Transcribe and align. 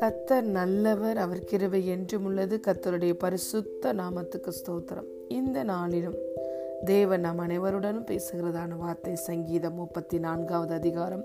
கத்தர் 0.00 0.42
நல்லவர் 0.42 1.16
அவர் 1.16 1.38
கிருவை 1.38 1.84
என்றும் 1.84 2.24
உள்ளது. 2.24 2.60
கத்தருடைய 2.66 3.12
பரிசுத்த 3.12 3.94
நாமத்துக்கு 3.94 4.52
ஸ்தோத்திரம். 4.62 5.06
இந்த 5.28 5.62
நாளிலும் 5.62 6.14
தேவன் 6.84 7.20
நம் 7.20 7.38
அனைவருடனும் 7.38 8.06
பேசுகிறதான 8.06 8.76
வார்த்தை 8.76 9.14
சங்கீதம் 9.14 9.74
முப்பத்தி 9.74 10.18
நான்காவது 10.18 10.74
அதிகாரம் 10.74 11.24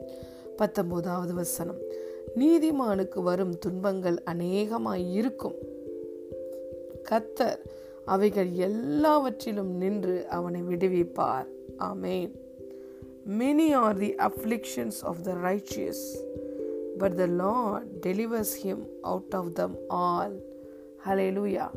பத்தொன்பதாவது 0.56 1.34
வசனம். 1.34 1.78
நீதிமானுக்கு 2.36 3.24
வரும் 3.24 3.58
துன்பங்கள் 3.58 4.22
அநேகமாய் 4.24 5.14
இருக்கும். 5.14 5.56
கத்தர் 7.12 7.60
அவைகள் 8.06 8.52
எல்லாவற்றிலும் 8.52 9.72
நின்று 9.76 10.28
அவனை 10.28 10.62
விடுவிப்பார். 10.62 11.48
ஆமேன். 11.80 12.46
Many 13.28 13.74
are 13.74 13.94
the 13.94 14.16
afflictions 14.20 15.04
of 15.04 15.24
the 15.24 15.36
righteous, 15.36 16.16
but 16.98 17.18
the 17.18 17.28
Lord 17.28 18.00
delivers 18.02 18.54
him 18.56 18.86
out 19.06 19.34
of 19.34 19.54
them 19.56 19.76
all. 19.90 20.32
Hallelujah. 21.04 21.68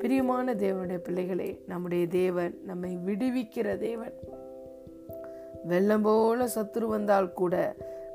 பிரியமான 0.00 0.54
தேவனுடைய 0.54 0.98
பிள்ளைகளே 0.98 1.48
நம்முடைய 1.66 2.06
தேவன் 2.06 2.54
நம்மை 2.64 2.92
விடுவிக்கிற 3.06 3.78
தேவன் 3.78 4.14
வெள்ளம் 5.64 6.02
போல 6.02 6.48
சத்துரு 6.54 6.86
வந்தால் 6.86 7.32
கூட 7.32 7.54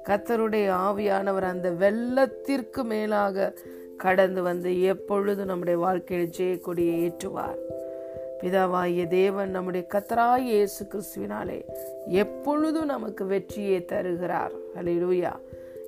கத்தருடைய 0.08 0.67
ஆவியானவர் 0.88 1.52
அந்த 1.52 1.72
வெள்ளத்திற்கு 1.83 2.83
மேலாக 2.83 3.53
கடந்து 3.97 4.41
வந்து 4.41 4.72
எப்பொழுதும் 4.94 5.52
நம்முடைய 5.52 5.77
வாழ்க்கையில் 5.77 6.35
ஜெயக்கொடியை 6.39 6.97
ஏற்றுவார் 6.99 7.59
பிதாவாகிய 8.41 9.07
தேவன் 9.07 9.49
நம்முடைய 9.49 9.87
கத்தராய் 9.93 10.43
இயேசு 10.43 10.87
கிறிஸ்துவினாலே 10.91 11.65
எப்பொழுதும் 12.07 12.85
நமக்கு 12.85 13.25
வெற்றியை 13.25 13.85
தருகிறார். 13.85 14.51
ஹalleluya 14.75 15.31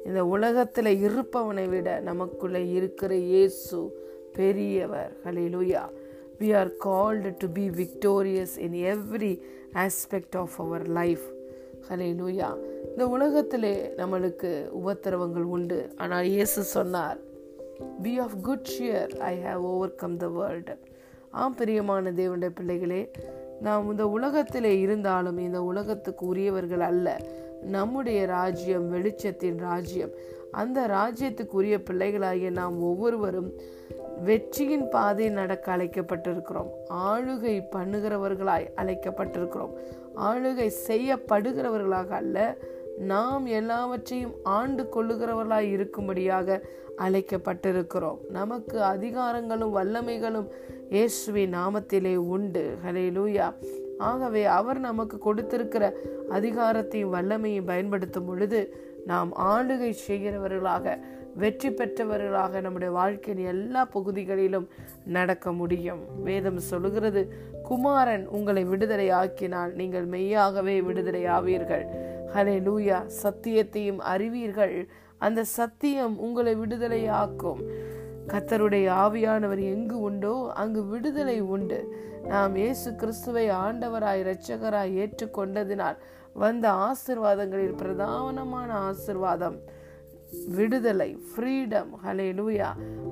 இந்த 0.06 0.26
உலகத்தில் 0.26 0.86
இருப்பவனை 0.86 1.70
விட 1.70 2.00
நமக்குள்ளே 2.00 2.72
இருக்கிற 2.72 3.16
இயேசு 3.16 3.98
பெரியவர். 4.34 5.12
Hallelujah 5.26 5.82
are 6.54 6.72
are 6.88 7.32
to 7.38 7.48
be 7.54 7.70
victorious 7.70 8.58
in 8.58 8.78
every 8.94 9.42
aspect 9.74 10.38
of 10.38 10.58
our 10.58 10.88
life 10.88 11.26
halle 11.90 12.08
hallelujah 12.10 12.50
இந்த 12.92 13.08
உலகத்திலே 13.08 13.94
நம்மளுக்கு 13.98 14.52
உபத்திரவங்கள் 14.84 15.48
உண்டு. 15.58 15.90
ஆனால் 15.98 16.26
இயேசு 16.26 16.64
சொன்னார் 16.64 17.20
be 18.02 18.20
of 18.20 18.38
good 18.42 18.70
cheer 18.80 19.18
I 19.18 19.38
have 19.38 19.58
overcome 19.96 20.18
the 20.18 20.28
world 20.28 20.76
ஆம் 21.32 21.56
பிரியமான 21.56 22.12
தேவனுடைய 22.12 22.50
பிள்ளைகளே 22.56 23.12
நாம் 23.62 23.92
இந்த 23.92 24.08
உலகத்திலே 24.08 24.80
இருந்தாலும் 24.80 25.38
இந்த 25.38 25.64
உலகத்துக்கு 25.64 26.26
உரியவர்கள் 26.26 26.80
அல்ல. 26.80 27.18
நம்முடைய 27.62 28.26
ராஜ்யம் 28.26 28.94
வெளிச்சத்தின் 28.94 29.58
ராஜ்யம். 29.58 30.10
அந்த 30.52 30.88
ராஜ்யத்துக்குரிய 30.88 31.84
பிள்ளைகளாகிய 31.90 32.50
நாம் 32.50 32.82
ஒவ்வொருவரும் 32.82 33.54
வெற்றியின் 34.24 34.90
பாதை 34.90 35.30
நடக்க 35.30 35.78
அழைக்கப்பட்டிருக்கிறோம். 35.78 36.70
ஆளுகை 36.94 37.64
பண்ணுகிறவர்களாய் 37.76 38.68
அழைக்கப்பட்டிருக்கிறோம். 38.76 39.74
ஆளுகை 40.16 40.72
செய்யப்படுகிறவர்களாக 40.88 42.10
அல்ல 42.10 42.56
நாம் 42.98 43.46
எல்லாவற்றையும் 43.46 44.34
ஆண்டு 44.44 44.90
கொள்ளுகிறவர்களாய் 44.96 45.70
இருக்கும்படியாக 45.76 46.62
அழைக்கப்பட்டிருக்கிறோம். 46.98 48.18
நமக்கு 48.30 48.82
அதிகாரங்களும் 48.82 49.76
வல்லமைகளும் 49.76 50.48
இயேசுவின் 50.90 51.54
நாமத்திலே 51.54 52.16
உண்டு. 52.16 52.78
ஹலே 52.86 53.04
லூயா 53.18 53.48
ஆகவே 53.98 54.46
அவர் 54.46 54.80
நமக்கு 54.80 55.18
கொடுத்திருக்கிற 55.18 55.84
அதிகாரத்தையும் 56.30 57.12
வல்லமையும் 57.16 57.66
பயன்படுத்தும் 57.66 58.26
பொழுது 58.26 58.60
நாம் 59.06 59.32
ஆளுகை 59.36 59.92
செய்கிறவர்களாக 60.08 60.98
வெற்றி 61.36 61.70
பெற்றவர்களாக 61.70 62.62
நம்முடைய 62.62 62.94
வாழ்க்கையின் 62.94 63.46
எல்லா 63.46 63.86
பகுதிகளிலும் 63.86 64.68
நடக்க 65.06 65.52
முடியும். 65.52 66.02
வேதம் 66.24 66.58
சொல்லுகிறது 66.58 67.24
குமாரன் 67.64 68.28
உங்களை 68.28 68.64
விடுதலை 68.64 69.10
ஆக்கினால் 69.12 69.74
நீங்கள் 69.74 70.06
மெய்யாகவே 70.06 70.82
விடுதலை 70.82 71.26
ஆவீர்கள். 71.26 71.86
ஹலே 72.36 72.58
லூயா 72.70 73.00
சத்தியத்தையும் 73.24 74.02
அறிவீர்கள். 74.14 74.90
அந்த 75.18 75.44
சத்தியம் 75.44 76.20
உங்களை 76.20 76.56
விடுதலையாக்கும். 76.56 77.62
கத்தருடைய 78.32 78.88
ஆவியானவர் 79.04 79.62
எங்கு 79.74 79.98
உண்டோ 80.08 80.34
அங்கு 80.62 80.82
விடுதலை 80.92 81.38
உண்டு. 81.56 81.80
நாம் 82.32 82.56
இயேசு 82.62 82.90
கிறிஸ்துவை 83.02 83.46
ஆண்டவராய் 83.66 84.22
இரட்சகராய் 84.24 84.96
ஏற்றுக்கொண்டதினால் 85.04 86.00
வந்த 86.44 86.66
ஆசிர்வாதங்களில் 86.88 87.78
பிரதானமான 87.82 88.70
ஆசிர்வாதம். 88.90 89.58
விடுதலை 90.58 91.08
ஃப்ரீடம் 91.30 91.92
ஹலே 92.04 92.28
லூயா 92.40 92.68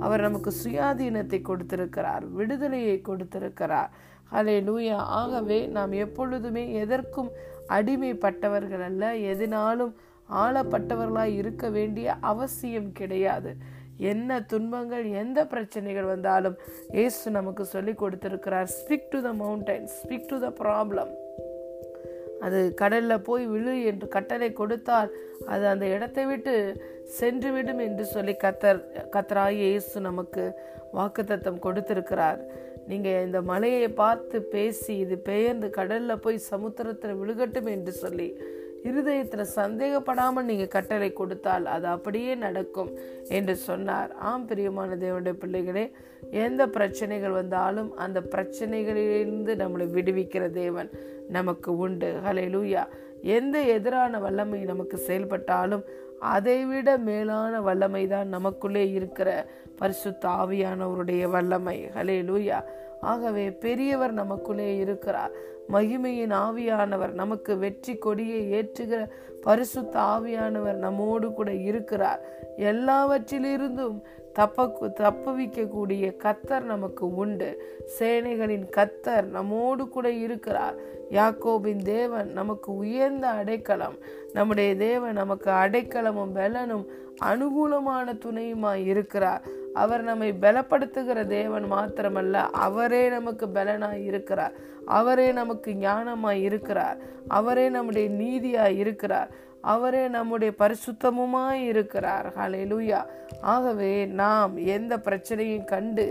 அவர் 0.06 0.26
நமக்கு 0.26 0.52
சுயாதீனத்தை 0.64 1.40
கொடுத்திருக்கிறார் 1.50 2.26
விடுதலையை 2.40 2.98
கொடுத்திருக்கிறார். 3.10 3.90
ஹலே 4.34 4.58
லூயா 4.68 4.98
ஆகவே 5.20 5.60
நாம் 5.78 5.94
எப்பொழுதுமே 6.06 6.64
எதற்கும் 6.84 7.32
அடிமைப்பட்டவர்கள் 7.78 8.84
அல்ல 8.90 9.10
எதனாலும் 9.32 9.96
ஆளப்பட்டவர்களாய் 10.44 11.36
இருக்க 11.42 11.66
வேண்டிய 11.78 12.08
அவசியம் 12.32 12.92
கிடையாது. 13.00 13.52
என்ன 13.98 14.40
துன்பங்கள் 14.42 15.06
எந்த 15.22 15.46
பிரச்சனைகள் 15.46 16.12
வந்தாலும் 16.14 16.58
ஏசு 17.04 17.32
நமக்கு 17.32 17.66
சொல்லி 17.66 17.94
கொடுத்திருக்கிறார். 17.94 18.68
Speak 18.78 19.10
to 19.10 19.22
the 19.22 19.32
mountain 19.34 19.88
speak 19.98 20.28
to 20.28 20.40
the 20.40 20.50
problem 20.64 21.14
அது 22.42 22.74
கடலில் 22.74 23.22
போய் 23.22 23.46
விழு 23.46 23.84
என்று 23.84 24.08
கட்டளை 24.08 24.54
கொடுத்தால் 24.54 25.10
அது 25.46 25.68
அந்த 25.68 25.86
இடத்தை 25.86 26.26
விட்டு 26.26 26.54
சென்று 27.04 27.52
விடும் 27.52 27.80
என்று 27.80 28.06
சொல்லி 28.06 28.36
கத்தர் 28.44 28.82
கத்தராய் 29.16 29.58
இயேசு 29.58 30.02
நமக்கு 30.02 30.44
வாக்குத்தத்தம் 30.94 31.60
கொடுத்திருக்கிறார். 31.60 32.40
நீங்கள் 32.88 33.26
இந்த 33.26 33.42
மலையை 33.42 33.90
பார்த்து 33.90 34.42
பேசி 34.42 34.98
இது 34.98 35.18
பெயர்ந்து 35.18 35.70
கடலில் 35.70 36.22
போய் 36.26 36.38
சமுத்திரத்தில் 36.52 37.20
விழுகட்டும் 37.22 37.70
என்று 37.72 37.92
சொல்லி 37.92 38.28
இருதயத்தில் 38.88 39.54
சந்தேகப்படாமல் 39.60 40.48
நீங்கள் 40.50 40.74
கட்டளை 40.76 41.10
கொடுத்தால் 41.14 41.66
அது 41.76 41.88
அப்படியே 41.96 42.34
நடக்கும் 42.46 42.92
என்று 43.38 43.56
சொன்னார். 43.68 44.12
ஆம் 44.30 44.46
பிரியமான 44.50 44.98
தேவனுடைய 45.04 45.36
பிள்ளைகளே 45.44 45.86
எந்த 46.46 46.62
பிரச்சனைகள் 46.78 47.38
வந்தாலும் 47.40 47.90
அந்த 48.06 48.20
பிரச்சனைகளிலிருந்து 48.34 49.54
நம்மளை 49.64 49.88
விடுவிக்கிற 49.98 50.44
தேவன் 50.62 50.90
நமக்கு 51.38 51.72
உண்டு. 51.86 52.10
ஹலே 52.26 52.46
லூயா 52.56 52.84
எந்த 53.38 53.58
எதிரான 53.76 54.20
வல்லமை 54.26 54.60
நமக்கு 54.72 54.98
செயல்பட்டாலும் 55.08 55.86
அதைவிட 56.34 56.90
மேலான 57.08 57.54
வல்லமை 57.68 58.04
தான் 58.14 58.30
நமக்குள்ளே 58.36 58.84
இருக்கிற 58.98 59.30
பரிசுத்த 59.80 60.30
ஆவியானவருடைய 60.42 61.24
வல்லமை. 61.36 61.78
ஹலே 61.98 62.18
லூயா 62.30 62.60
ஆகவே 63.12 63.44
பெரியவர் 63.64 64.14
நமக்குள்ளே 64.22 64.70
இருக்கிறார். 64.84 65.34
மகிமையின் 65.70 66.32
ஆவியானவர் 66.32 67.12
நமக்கு 67.12 67.58
வெற்றி 67.58 67.98
கொடியை 67.98 68.54
ஏற்றுகிற 68.54 69.08
பரிசுத்த 69.42 70.00
ஆவியானவர் 70.00 70.74
நம்மோடு 70.74 71.34
கூட 71.34 71.54
இருக்கிறார். 71.54 72.22
எல்லாவற்றிலிருந்தும் 72.58 74.02
தப்ப 74.34 74.74
தப்புவிக்கக்கூடிய 74.80 76.16
கத்தர் 76.24 76.62
நமக்கு 76.62 77.16
உண்டு. 77.16 77.64
சேனைகளின் 78.00 78.70
கத்தர் 78.78 79.26
நம்மோடு 79.26 79.90
கூட 79.90 80.12
இருக்கிறார். 80.12 80.76
யாக்கோபின் 81.12 81.84
தேவன் 81.84 82.32
நமக்கு 82.32 82.76
உயர்ந்த 82.76 83.28
அடைக்கலம். 83.28 83.96
நம்முடைய 84.34 84.76
தேவன் 84.76 85.14
நமக்கு 85.14 85.52
அடைக்கலமும் 85.52 86.34
பலனும் 86.34 86.88
அனுகூலமான 87.24 88.14
துணையுமாய் 88.14 88.86
இருக்கிறார். 88.86 89.42
அவர் 89.78 90.04
நம்மை 90.04 90.30
பலப்படுத்துகிற 90.42 91.26
தேவன் 91.28 91.66
மாத்திரமல்ல 91.72 92.34
அவரே 92.66 93.04
நமக்கு 93.10 93.46
பலனாய் 93.56 94.04
இருக்கிறார். 94.04 94.56
அவரே 94.86 95.28
நமக்கு 95.32 95.72
ஞானமாய் 95.82 96.42
இருக்கிறார். 96.50 96.98
அவரே 97.28 97.66
நம்முடைய 97.70 98.08
நீதியாய் 98.22 98.78
இருக்கிறார். 98.78 99.30
அவரே 99.62 100.04
நம்முடைய 100.08 100.54
பரிசுத்தமுமாய் 100.60 101.64
இருக்கிறார். 101.72 102.28
ஹலெலுயா 102.38 103.02
ஆகவே 103.54 103.94
நாம் 104.22 104.54
எந்த 104.76 104.94
பிரச்சனையும் 104.98 105.66
கண்டு 105.66 106.06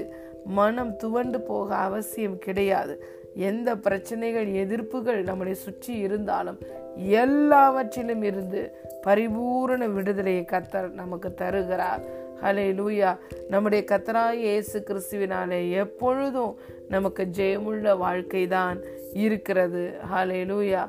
மனம் 0.59 0.97
துவண்டு 0.97 1.41
போக 1.41 1.69
அவசியம் 1.89 2.39
கிடையாது. 2.39 2.95
எந்த 3.35 3.71
பிரச்சனைகள் 3.77 4.49
எதிர்ப்புகள் 4.63 5.21
நம்மளை 5.31 5.55
சுற்றி 5.65 5.95
இருந்தாலும் 6.07 6.59
எல்லாவற்றிலும் 6.95 8.23
இருந்து 8.23 8.63
பரிபூரண 9.03 9.83
விடுதலையை 9.87 10.45
கத்தர் 10.45 10.89
நமக்கு 11.01 11.31
தருகிறார். 11.35 12.05
ஹலே 12.43 12.65
லூயா 12.79 13.11
நம்முடைய 13.53 13.83
கத்தராய் 13.91 14.41
இயேசு 14.47 14.79
கிறிஸ்துவினாலே 14.89 15.61
எப்பொழுதும் 15.83 16.55
நமக்கு 16.95 17.23
ஜெயமுள்ள 17.39 17.97
வாழ்க்கை 18.05 18.43
தான் 18.57 18.79
இருக்கிறது. 19.25 19.85
ஹலே 20.13 20.41
லூயா 20.51 20.83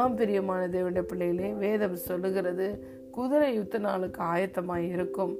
ஆம் 0.00 0.14
பிரியமான 0.18 0.60
தேவனுடைய 0.74 1.04
பிள்ளைகளே 1.10 1.50
வேதம் 1.64 1.96
சொல்லுகிறது 2.08 2.68
குதிரை 3.16 3.48
யுத்த 3.54 3.78
நாளுக்கு 3.86 4.20
ஆயத்தமாக 4.34 4.86
இருக்கும். 4.94 5.34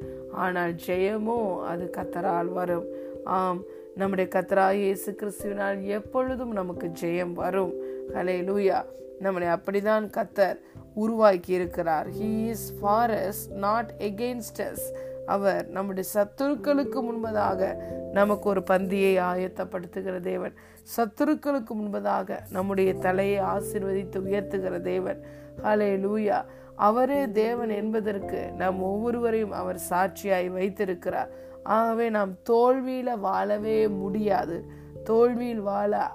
ஆனால் 0.45 0.75
ஜெயமும் 0.87 1.53
அது 1.71 1.85
கத்தரால் 1.97 2.51
வரும். 2.59 2.89
ஆம் 3.37 3.61
நம்முடைய 4.01 4.27
கத்தராய் 4.35 4.83
இயேசு 4.87 5.11
கிறிஸ்துவினால் 5.21 5.81
எப்பொழுதும் 5.99 6.53
நமக்கு 6.61 6.89
ஜெயம் 7.03 7.35
வரும். 7.45 7.73
ஹலே 8.17 8.37
லூயா 8.51 8.81
நம்மளை 9.25 9.49
அப்படிதான் 9.57 10.07
கத்தர் 10.19 10.61
உருவாக்கி 11.03 11.53
இருக்கிறார் 11.59 12.09
he 12.19 12.31
is 12.55 12.69
for 12.79 13.13
us 13.25 13.43
not 13.65 13.91
against 14.09 14.61
us 14.71 14.87
அவர் 15.27 15.69
நம்முடைய 15.69 16.11
சத்துருக்களுக்கு 16.15 17.03
முன்பதாக 17.03 17.77
நமக்கு 18.13 18.49
ஒரு 18.49 18.63
பந்தியை 18.71 19.21
ஆயத்தப்படுத்துகிற 19.21 20.21
தேவன். 20.21 20.55
சத்துருக்களுக்கு 20.97 21.75
முன்பதாக 21.75 22.39
நம்முடைய 22.51 22.95
தலையை 22.95 23.43
ஆசிர்வதித்து 23.43 24.19
உயர்த்துகிற 24.19 24.81
தேவன். 24.81 25.25
ஹலே 25.63 25.99
லூயா 25.99 26.45
அவரே 26.77 27.31
தேவன் 27.31 27.69
என்பதற்கு 27.69 28.53
நாம் 28.53 28.83
ஒவ்வொருவரையும் 28.83 29.51
அவர் 29.51 29.81
சாட்சியாய் 29.91 30.49
வைத்திருக்கிறார். 30.49 31.31
ஆகவே 31.63 32.09
நாம் 32.09 32.43
தோல்வியில் 32.43 33.19
வாழவே 33.19 33.89
முடியாது. 33.89 34.65
தோல்வியில் 35.05 35.61
வாழ 35.61 36.11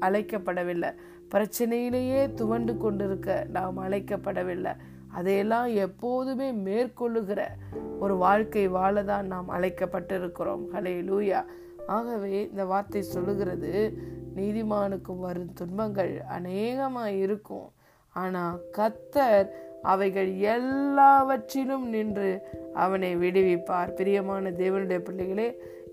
அழைக்கப்படவில்லை. 0.00 0.94
பிரச்சனையிலேயே 1.34 2.34
துவண்டு 2.34 2.76
கொண்டிருக்க 2.76 3.46
நாம் 3.48 3.78
அழைக்கப்படவில்லை. 3.78 4.76
அதையெல்லாம் 5.16 5.68
எப்போதுமே 5.86 6.48
மேற்கொள்ளுகிற 6.66 7.40
ஒரு 8.04 8.14
வாழ்க்கை 8.24 8.64
வாழதான் 8.78 9.26
நாம் 9.34 9.48
அழைக்கப்பட்டிருக்கிறோம். 9.56 10.64
ஹலே 10.74 10.94
லூயா 11.08 11.40
ஆகவே 11.96 12.32
இந்த 12.50 12.64
வார்த்தை 12.72 13.02
சொல்லுகிறது 13.14 13.72
நீதிமானுக்கும் 14.36 15.22
வரும் 15.26 15.52
துன்பங்கள் 15.60 16.12
அநேகமாக 16.36 17.18
இருக்கும். 17.24 17.68
ஆனால் 18.16 18.56
கத்தர் 18.78 19.48
அவைகள் 19.92 20.30
எல்லாவற்றிலும் 20.54 21.86
நின்று 21.94 22.30
அவனை 22.84 23.10
விடுவிப்பார். 23.16 23.90
பிரியமான 23.98 24.50
தேவனுடைய 24.60 25.00
பிள்ளைகளே 25.08 25.48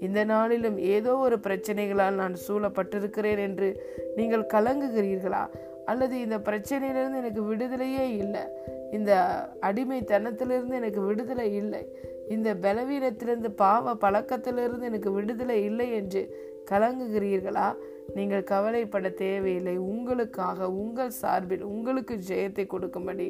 இந்த 0.06 0.19
நாளிலும் 0.24 0.77
ஏதோ 0.95 1.13
ஒரு 1.27 1.38
பிரச்சனைகளால் 1.45 2.19
நான் 2.21 2.36
சூழப்பட்டிருக்கிறேன் 2.45 3.42
என்று 3.48 3.69
நீங்கள் 4.18 4.51
கலங்குகிறீர்களா? 4.54 5.44
அல்லது 5.89 6.15
இந்த 6.21 6.38
பிரச்சனையிலிருந்து 6.38 7.19
எனக்கு 7.21 7.44
விடுதலையே 7.44 8.06
இல்லை. 8.18 8.45
இந்த 8.91 9.12
அடிமைத்தனத்திலிருந்து 9.62 10.75
எனக்கு 10.81 11.01
விடுதலை 11.01 11.47
இல்லை. 11.56 11.83
இந்த 12.30 12.50
பலவீனத்திலிருந்து 12.62 13.50
பாவ 13.56 13.94
பழக்கத்திலிருந்து 13.94 14.88
எனக்கு 14.89 15.12
விடுதலை 15.12 15.57
இல்லை 15.63 15.88
என்று 15.91 16.21
கலங்குகிறீர்களா? 16.71 17.69
நீங்கள் 18.15 18.50
கவலைப்பட 18.51 19.09
தேவையில்லை. 19.09 19.75
உங்களுக்காக 19.77 20.69
உங்கள் 20.83 21.18
சார்பில் 21.21 21.63
உங்களுக்கு 21.63 22.15
ஜெயத்தை 22.27 22.63
கொடுக்கும்படி 22.68 23.27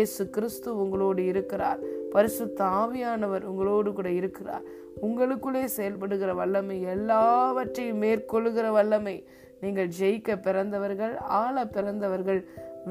ஏசு 0.00 0.30
கிறிஸ்து 0.30 0.70
உங்களோடு 0.82 1.22
இருக்கிறார். 1.24 1.80
பரிசு 2.10 2.44
தாவியானவர் 2.60 3.42
உங்களோடு 3.42 3.92
கூட 3.92 4.10
இருக்கிறார். 4.20 4.64
உங்களுக்குள்ளே 5.02 5.64
செயல்படுகிற 5.76 6.34
வல்லமை 6.34 6.78
எல்லாவற்றையும் 6.82 8.02
மேற்கொள்ளுகிற 8.02 8.66
வல்லமை 8.70 9.16
நீங்கள் 9.62 9.90
ஜெயிக்க 9.98 10.36
பிறந்தவர்கள் 10.46 11.14
ஆள 11.40 11.64
பிறந்தவர்கள் 11.66 12.40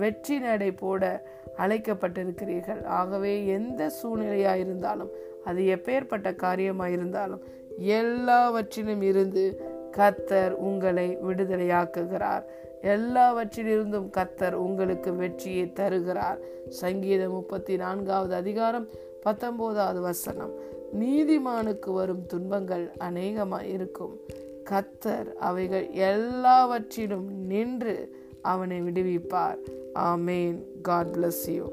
வெற்றி 0.02 0.36
நடை 0.40 0.72
போட 0.72 1.04
அழைக்கப்பட்டிருக்கிறீர்கள். 1.58 2.82
ஆகவே 3.00 3.46
எந்த 3.58 3.92
சூழ்நிலையாக 3.98 4.64
இருந்தாலும் 4.64 5.12
அது 5.46 5.62
எப்பேற்பட்ட 5.76 6.30
காரியமாக 6.36 6.96
இருந்தாலும் 6.98 7.44
எல்லாவற்றிலும் 8.00 9.02
இருந்து 9.02 9.44
கத்தர் 9.98 10.54
உங்களை 10.68 11.08
விடுதலையாக்குகிறார். 11.28 12.44
எல்லாவற்றிலிருந்தும் 12.96 14.10
கத்தர் 14.18 14.56
உங்களுக்கு 14.66 15.14
வெற்றியை 15.14 15.66
தருகிறார். 15.80 16.40
சங்கீதம் 16.82 17.32
முப்பத்தி 17.32 17.76
நான்காவது 17.76 18.36
அதிகாரம் 18.36 18.88
பத்தொன்பதாவது 19.26 20.02
வசனம். 20.02 20.54
நீதிமானுக்கு 21.02 21.90
வரும் 22.00 22.24
துன்பங்கள் 22.26 22.86
அநேகமாக 23.08 23.70
இருக்கும் 23.76 24.16
கத்தர் 24.72 25.34
அவைகள் 25.34 25.90
எல்லாவற்றிலும் 25.90 27.46
நின்று 27.46 27.96
அவனை 28.42 28.82
விடுவிப்பார். 28.82 29.58
ஆமேன். 29.96 30.58
God 30.82 31.08
bless 31.08 31.48
you 31.48 31.66